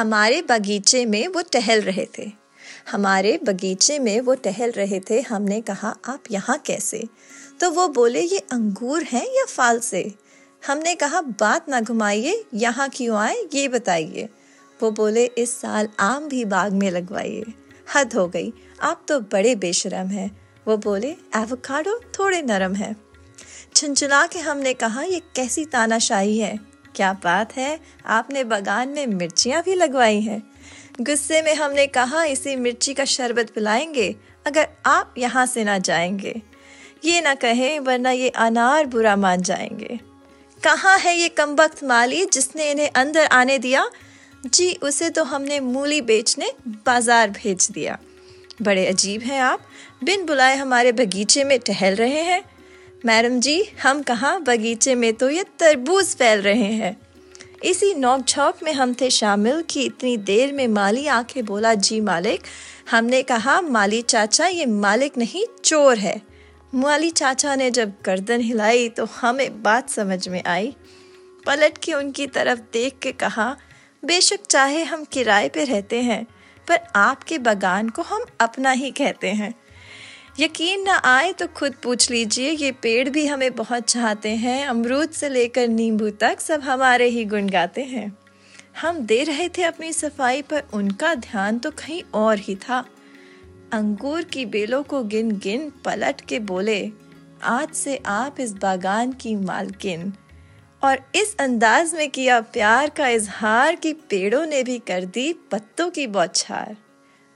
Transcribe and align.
हमारे 0.00 0.42
बगीचे 0.42 1.06
में 1.06 1.28
वो 1.28 1.42
टहल 1.42 1.80
रहे 1.80 2.06
थे। 2.18 2.32
हमारे 2.92 3.40
बगीचे 3.44 3.98
में 3.98 4.20
वो 4.20 4.34
टहल 4.34 4.70
रहे 4.70 5.00
थे। 5.00 5.20
हमने 5.20 5.60
कहा, 5.60 5.96
आप 6.08 6.22
यहाँ 6.30 6.58
कैसे? 6.58 7.08
तो 7.60 7.70
वो 7.70 7.88
बोले, 7.88 8.20
ये 8.20 8.38
अंगूर 8.38 9.02
हैं 9.02 9.26
या 9.26 9.44
फाल 9.44 9.80
से? 9.80 10.14
हमने 10.66 10.94
कहा, 10.94 11.20
बात 11.20 11.68
ना 11.68 11.80
घुमाइए, 11.80 12.44
यहाँ 12.54 12.88
क्यों 12.88 13.18
आए, 13.18 13.36
ये 13.54 13.68
बताइए। 13.68 14.28
वो 14.82 14.90
बोले, 14.90 15.24
इस 15.26 15.60
साल 15.60 15.88
आम 16.00 16.28
भी 16.28 16.44
बाग 16.44 16.72
में 16.72 16.90
लगवाइए। 16.90 17.44
हद 17.94 18.14
हो 18.14 18.28
गई, 18.28 18.52
आप 18.82 19.04
तो 19.08 19.20
बड़े 19.20 19.54
बेशरम 19.54 20.08
हैं। 20.08 20.48
वो 20.68 20.76
बोले, 20.76 21.10
एवोकाडो 21.36 22.00
थोड़े 22.18 22.42
नरम 22.42 22.74
है। 22.74 22.96
छुनछुना 23.76 24.26
के 24.26 24.38
हमने 24.38 24.74
कहा, 24.74 25.02
ये 25.02 25.18
कैसी 25.18 25.64
तानाशाही 25.64 26.38
है? 26.38 26.69
क्या 26.96 27.12
बात 27.12 27.56
है? 27.56 27.78
आपने 28.06 28.44
बगान 28.44 28.88
में 28.88 29.06
मिर्चियाँ 29.06 29.62
भी 29.62 29.74
लगवाई 29.74 30.20
हैं। 30.20 30.42
गुस्से 31.00 31.42
में 31.42 31.54
हमने 31.54 31.86
कहा, 31.86 32.24
इसी 32.24 32.56
मिर्ची 32.56 32.94
का 32.94 33.04
शरबत 33.04 33.50
पिलाएँगे, 33.50 34.14
अगर 34.46 34.68
आप 34.86 35.14
यहाँ 35.18 35.46
से 35.46 35.64
ना 35.64 35.78
जाएँगे। 35.78 36.40
ये 37.04 37.20
ना 37.20 37.34
कहें, 37.34 37.78
वरना 37.80 38.10
ये 38.10 38.28
अनार 38.28 38.86
बुरा 38.86 39.16
मान 39.16 39.42
जाएँगे। 39.42 39.98
कहाँ 40.62 40.98
है 40.98 41.16
ये 41.16 41.28
कमबख्त 41.28 41.84
माली 41.84 42.24
जिसने 42.26 42.70
इन्हें 42.70 42.90
अंदर 42.90 43.26
आने 43.26 43.58
दिया? 43.58 43.88
जी, 44.46 44.72
उसे 44.74 45.10
तो 45.10 45.24
हमने 45.24 45.60
मूली 45.60 46.00
बेचने 46.00 46.52
बाज़ार 46.86 47.30
भेज 47.30 47.68
दिया। 47.70 47.98
बड़े 48.62 48.86
अजीब 48.86 49.22
हैं 49.22 49.40
आप। 49.40 49.60
बिन 50.04 50.26
बुलाए 50.26 50.56
हमारे 50.56 50.92
बगीचे 50.92 51.44
में 51.44 51.58
टहल 51.58 51.94
रहे 51.94 52.22
हैं। 52.22 52.42
मैडम 53.06 53.38
जी, 53.40 53.62
हम 53.82 54.02
कहाँ 54.02 54.40
बगीचे 54.42 54.94
में 54.94 55.12
तो 55.14 55.28
ये 55.30 55.42
तरबूज 55.58 56.06
फैल 56.16 56.40
रहे 56.42 56.72
हैं। 56.72 56.96
इसी 57.64 57.94
नोक 57.94 58.24
झोंक 58.26 58.62
में 58.62 58.72
हम 58.72 58.92
थे 58.94 59.08
शामिल 59.10 59.62
कि 59.62 59.84
इतनी 59.84 60.16
देर 60.16 60.52
में 60.52 60.66
माली 60.68 61.06
आके 61.06 61.42
बोला, 61.42 61.72
जी 61.74 62.00
मालिक। 62.00 62.42
हमने 62.90 63.22
कहा, 63.22 63.60
माली 63.60 64.02
चाचा, 64.02 64.46
ये 64.46 64.66
मालिक 64.66 65.16
नहीं, 65.18 65.44
चोर 65.64 65.98
है। 65.98 66.20
माली 66.74 67.10
चाचा 67.10 67.56
ने 67.56 67.70
जब 67.70 67.92
गर्दन 68.04 68.40
हिलाई 68.40 68.88
तो 68.88 69.04
हमें 69.04 69.62
बात 69.62 69.90
समझ 69.90 70.28
में 70.28 70.42
आई। 70.46 70.74
पलट 71.46 71.78
के 71.78 71.94
उनकी 71.94 72.26
तरफ़ 72.26 72.60
देख 72.72 72.98
के 73.02 73.12
कहा, 73.12 73.56
बेशक 74.02 74.46
चाहे 74.50 74.84
हम 74.84 75.04
किराए 75.04 75.48
पे 75.48 75.64
रहते 75.64 76.02
हैं, 76.02 76.24
पर 76.68 76.80
आपके 76.96 77.38
बगान 77.38 77.88
को 77.88 78.02
हम 78.02 78.24
अपना 78.40 78.70
ही 78.70 78.90
कहते 78.90 79.28
हैं। 79.28 79.54
यकीन 80.38 80.82
ना 80.82 80.94
आए 80.94 81.32
तो 81.32 81.46
खुद 81.46 81.74
पूछ 81.82 82.10
लीजिए, 82.10 82.50
ये 82.50 82.70
पेड़ 82.72 83.08
भी 83.08 83.26
हमें 83.26 83.54
बहुत 83.54 83.84
चाहते 83.84 84.28
हैं। 84.28 84.66
अमरूद 84.66 85.10
से 85.10 85.28
लेकर 85.28 85.68
नींबू 85.68 86.10
तक 86.10 86.40
सब 86.40 86.60
हमारे 86.60 87.08
ही 87.08 87.24
गुण 87.24 87.48
गाते 87.48 87.82
हैं। 87.82 88.16
हम 88.80 88.98
दे 88.98 89.22
रहे 89.24 89.48
थे 89.48 89.62
अपनी 89.62 89.92
सफ़ाई 89.92 90.42
पर, 90.42 90.62
उनका 90.74 91.14
ध्यान 91.14 91.58
तो 91.58 91.70
कहीं 91.70 92.02
और 92.14 92.38
ही 92.38 92.54
था। 92.54 92.84
अंगूर 93.72 94.22
की 94.22 94.46
बेलों 94.46 94.82
को 94.82 95.02
गिन 95.04 95.36
गिन 95.38 95.68
पलट 95.84 96.20
के 96.20 96.38
बोले, 96.38 96.90
आज 97.42 97.74
से 97.74 97.96
आप 98.06 98.40
इस 98.40 98.52
बागान 98.52 99.12
की 99.12 99.34
मालकिन। 99.36 100.12
और 100.82 100.98
इस 101.14 101.36
अंदाज 101.40 101.94
में 101.94 102.08
किया 102.10 102.40
प्यार 102.40 102.90
का 102.90 103.08
इजहार 103.08 103.74
कि 103.74 103.92
पेड़ों 103.92 104.46
ने 104.46 104.62
भी 104.62 104.78
कर 104.78 105.04
दी 105.04 105.32
पत्तों 105.50 105.90
की 105.90 106.06
बौछार। 106.06 106.76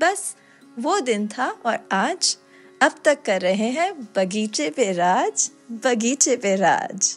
बस 0.00 0.34
वो 0.78 1.00
दिन 1.00 1.26
था 1.28 1.48
और 1.66 1.78
आज 1.92 2.36
अब 2.80 2.94
तक 3.04 3.22
कर 3.22 3.40
रहे 3.40 3.68
हैं 3.70 3.92
बगीचे 4.16 4.70
पे 4.70 4.92
राज 4.92 5.50
बगीचे 5.84 6.36
पे 6.36 6.56
राज। 6.56 7.16